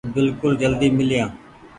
[0.15, 1.29] بلڪل جلدي ميليآن